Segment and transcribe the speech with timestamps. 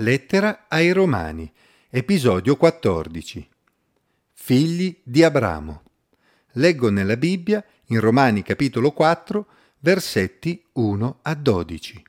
[0.00, 1.50] Lettera ai Romani,
[1.88, 3.48] episodio 14.
[4.34, 5.84] Figli di Abramo.
[6.52, 9.46] Leggo nella Bibbia, in Romani capitolo 4,
[9.78, 12.04] versetti 1 a 12.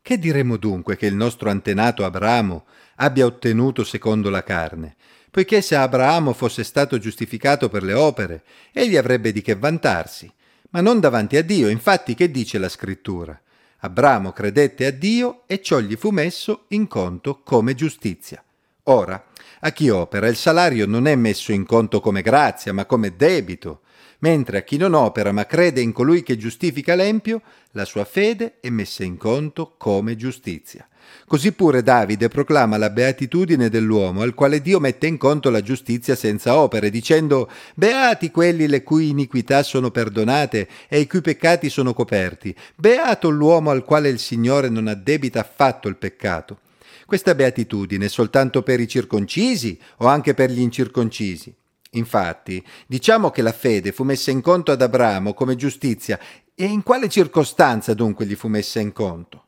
[0.00, 2.66] Che diremo dunque che il nostro antenato Abramo
[2.98, 4.94] abbia ottenuto secondo la carne?
[5.28, 10.32] Poiché se Abramo fosse stato giustificato per le opere, egli avrebbe di che vantarsi,
[10.70, 11.68] ma non davanti a Dio.
[11.68, 13.40] Infatti, che dice la scrittura?
[13.86, 18.42] Abramo credette a Dio e ciò gli fu messo in conto come giustizia.
[18.84, 19.26] Ora,
[19.60, 23.82] a chi opera il salario non è messo in conto come grazia, ma come debito,
[24.18, 28.56] mentre a chi non opera ma crede in colui che giustifica l'empio, la sua fede
[28.60, 30.88] è messa in conto come giustizia.
[31.26, 36.14] Così pure Davide proclama la beatitudine dell'uomo al quale Dio mette in conto la giustizia
[36.14, 41.94] senza opere, dicendo Beati quelli le cui iniquità sono perdonate e i cui peccati sono
[41.94, 42.54] coperti.
[42.74, 46.60] Beato l'uomo al quale il Signore non addebita affatto il peccato.
[47.06, 51.54] Questa beatitudine è soltanto per i circoncisi o anche per gli incirconcisi?
[51.90, 56.18] Infatti, diciamo che la fede fu messa in conto ad Abramo come giustizia,
[56.54, 59.45] e in quale circostanza dunque gli fu messa in conto?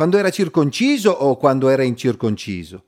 [0.00, 2.84] Quando era circonciso o quando era incirconciso?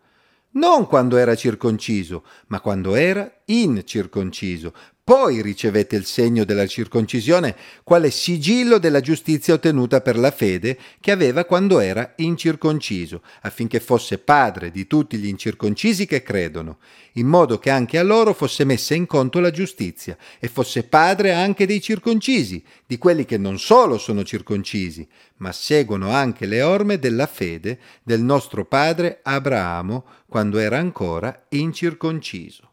[0.53, 4.73] Non quando era circonciso, ma quando era incirconciso.
[5.05, 11.11] Poi ricevette il segno della circoncisione, quale sigillo della giustizia ottenuta per la fede che
[11.11, 16.79] aveva quando era incirconciso, affinché fosse padre di tutti gli incirconcisi che credono,
[17.15, 21.33] in modo che anche a loro fosse messa in conto la giustizia, e fosse padre
[21.33, 25.05] anche dei circoncisi, di quelli che non solo sono circoncisi,
[25.39, 32.72] ma seguono anche le orme della fede del nostro padre Abramo quando era ancora incirconciso.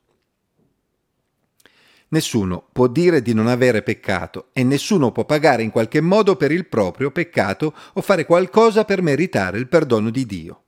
[2.11, 6.51] Nessuno può dire di non avere peccato e nessuno può pagare in qualche modo per
[6.51, 10.63] il proprio peccato o fare qualcosa per meritare il perdono di Dio.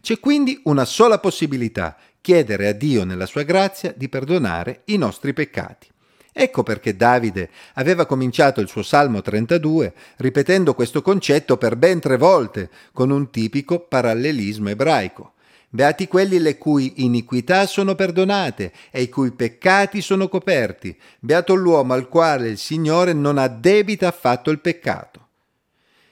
[0.00, 5.34] C'è quindi una sola possibilità, chiedere a Dio nella sua grazia di perdonare i nostri
[5.34, 5.88] peccati.
[6.32, 12.16] Ecco perché Davide aveva cominciato il suo Salmo 32 ripetendo questo concetto per ben tre
[12.16, 15.34] volte, con un tipico parallelismo ebraico.
[15.74, 20.94] Beati quelli le cui iniquità sono perdonate e i cui peccati sono coperti.
[21.18, 25.28] Beato l'uomo al quale il Signore non addebita affatto il peccato.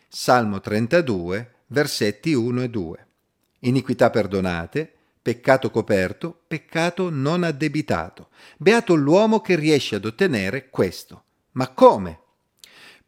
[0.08, 3.06] Salmo 32, versetti 1 e 2.
[3.58, 4.90] Iniquità perdonate,
[5.20, 8.28] peccato coperto, peccato non addebitato.
[8.56, 11.24] Beato l'uomo che riesce ad ottenere questo.
[11.52, 12.19] Ma come?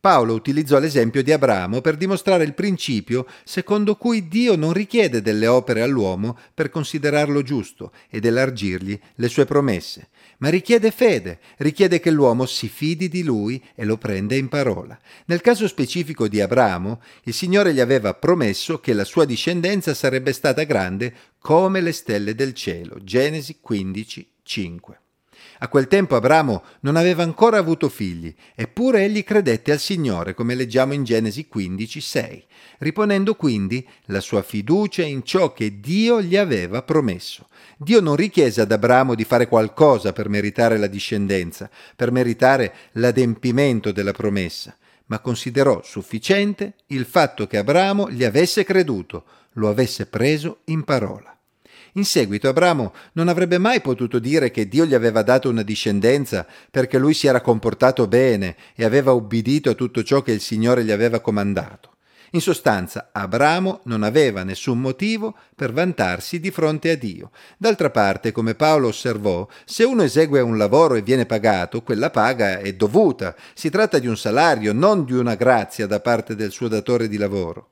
[0.03, 5.47] Paolo utilizzò l'esempio di Abramo per dimostrare il principio secondo cui Dio non richiede delle
[5.47, 10.09] opere all'uomo per considerarlo giusto ed elargirgli le sue promesse,
[10.39, 14.99] ma richiede fede, richiede che l'uomo si fidi di lui e lo prenda in parola.
[15.27, 20.33] Nel caso specifico di Abramo, il Signore gli aveva promesso che la sua discendenza sarebbe
[20.33, 22.97] stata grande come le stelle del cielo.
[23.05, 25.02] Genesi 15, 5.
[25.63, 30.57] A quel tempo Abramo non aveva ancora avuto figli, eppure egli credette al Signore, come
[30.57, 32.45] leggiamo in Genesi 15, 6,
[32.79, 37.47] riponendo quindi la sua fiducia in ciò che Dio gli aveva promesso.
[37.77, 43.93] Dio non richiese ad Abramo di fare qualcosa per meritare la discendenza, per meritare l'adempimento
[43.93, 50.63] della promessa, ma considerò sufficiente il fatto che Abramo gli avesse creduto, lo avesse preso
[50.65, 51.33] in parola.
[51.95, 56.47] In seguito Abramo non avrebbe mai potuto dire che Dio gli aveva dato una discendenza
[56.71, 60.85] perché lui si era comportato bene e aveva ubbidito a tutto ciò che il Signore
[60.85, 61.91] gli aveva comandato.
[62.35, 67.31] In sostanza, Abramo non aveva nessun motivo per vantarsi di fronte a Dio.
[67.59, 72.59] D'altra parte, come Paolo osservò, se uno esegue un lavoro e viene pagato, quella paga
[72.59, 73.37] è dovuta.
[73.53, 77.19] Si tratta di un salario, non di una grazia da parte del suo datore di
[77.19, 77.69] lavoro.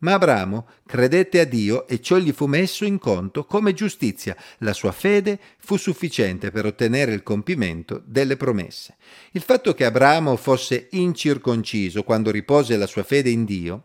[0.00, 4.36] Ma Abramo credette a Dio e ciò gli fu messo in conto come giustizia.
[4.58, 8.96] La sua fede fu sufficiente per ottenere il compimento delle promesse.
[9.32, 13.82] Il fatto che Abramo fosse incirconciso quando ripose la sua fede in Dio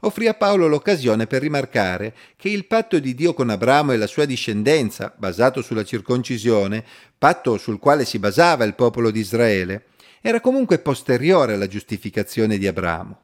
[0.00, 4.06] offrì a Paolo l'occasione per rimarcare che il patto di Dio con Abramo e la
[4.06, 6.84] sua discendenza, basato sulla circoncisione,
[7.16, 9.86] patto sul quale si basava il popolo di Israele,
[10.20, 13.22] era comunque posteriore alla giustificazione di Abramo.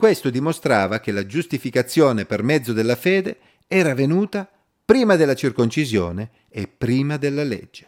[0.00, 3.36] Questo dimostrava che la giustificazione per mezzo della fede
[3.68, 4.50] era venuta
[4.82, 7.86] prima della circoncisione e prima della legge.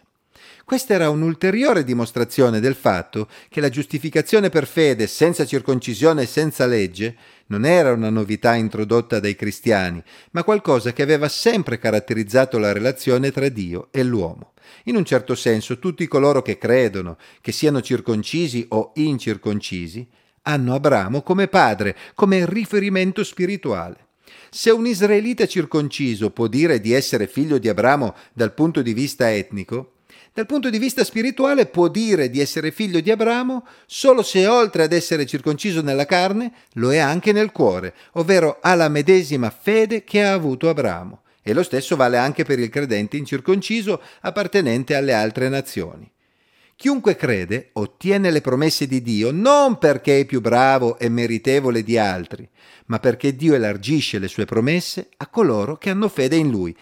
[0.63, 6.67] Questa era un'ulteriore dimostrazione del fatto che la giustificazione per fede senza circoncisione e senza
[6.67, 7.17] legge
[7.47, 13.31] non era una novità introdotta dai cristiani, ma qualcosa che aveva sempre caratterizzato la relazione
[13.33, 14.53] tra Dio e l'uomo.
[14.85, 21.23] In un certo senso tutti coloro che credono, che siano circoncisi o incirconcisi, hanno Abramo
[21.23, 24.09] come padre, come riferimento spirituale.
[24.51, 29.33] Se un israelita circonciso può dire di essere figlio di Abramo dal punto di vista
[29.33, 29.95] etnico,
[30.35, 34.83] dal punto di vista spirituale può dire di essere figlio di Abramo solo se oltre
[34.83, 40.05] ad essere circonciso nella carne lo è anche nel cuore, ovvero ha la medesima fede
[40.05, 41.23] che ha avuto Abramo.
[41.43, 46.12] E lo stesso vale anche per il credente incirconciso appartenente alle altre nazioni.
[46.83, 51.97] Chiunque crede ottiene le promesse di Dio non perché è più bravo e meritevole di
[51.97, 52.49] altri,
[52.87, 56.77] ma perché Dio elargisce le sue promesse a coloro che hanno fede in Lui.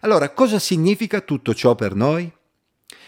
[0.00, 2.32] Allora, cosa significa tutto ciò per noi?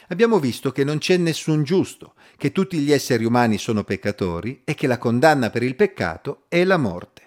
[0.09, 4.75] abbiamo visto che non c'è nessun giusto, che tutti gli esseri umani sono peccatori e
[4.75, 7.26] che la condanna per il peccato è la morte.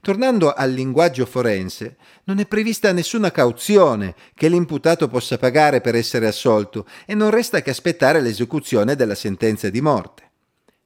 [0.00, 6.26] Tornando al linguaggio forense, non è prevista nessuna cauzione che l'imputato possa pagare per essere
[6.26, 10.26] assolto e non resta che aspettare l'esecuzione della sentenza di morte.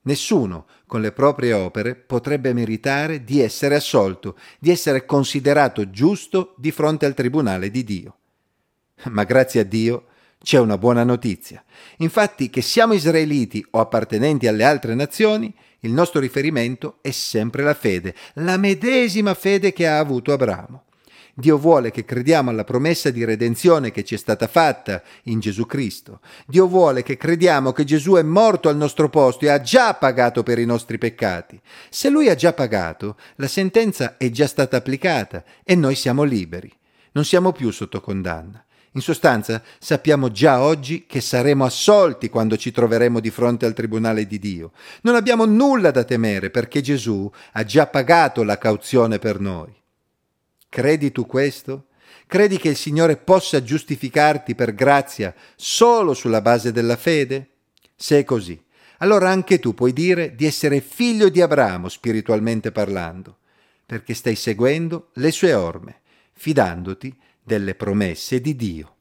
[0.05, 6.73] Nessuno, con le proprie opere, potrebbe meritare di essere assolto, di essere considerato giusto di
[6.73, 8.17] fronte al tribunale di Dio.
[9.11, 10.06] Ma grazie a Dio
[10.43, 11.62] c'è una buona notizia.
[11.99, 17.75] Infatti che siamo israeliti o appartenenti alle altre nazioni, il nostro riferimento è sempre la
[17.75, 20.84] fede, la medesima fede che ha avuto Abramo.
[21.34, 25.64] Dio vuole che crediamo alla promessa di redenzione che ci è stata fatta in Gesù
[25.64, 26.20] Cristo.
[26.46, 30.43] Dio vuole che crediamo che Gesù è morto al nostro posto e ha già pagato
[30.43, 31.58] per i nostri peccati.
[31.88, 36.70] Se Lui ha già pagato, la sentenza è già stata applicata e noi siamo liberi.
[37.12, 38.62] Non siamo più sotto condanna.
[38.94, 44.27] In sostanza, sappiamo già oggi che saremo assolti quando ci troveremo di fronte al tribunale
[44.27, 44.73] di Dio.
[45.03, 49.75] Non abbiamo nulla da temere perché Gesù ha già pagato la cauzione per noi.
[50.69, 51.87] Credi tu questo?
[52.27, 57.49] Credi che il Signore possa giustificarti per grazia solo sulla base della fede?
[57.97, 58.62] Se è così,
[58.99, 63.39] allora anche tu puoi dire di essere figlio di Abramo spiritualmente parlando,
[63.87, 66.00] perché stai seguendo le sue orme,
[66.33, 68.92] fidandoti delle promesse di Dio.